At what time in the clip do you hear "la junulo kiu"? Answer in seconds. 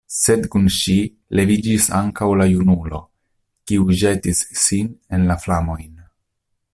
2.41-3.87